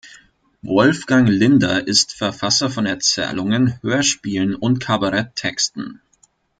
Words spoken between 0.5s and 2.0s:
Wolfgang Linder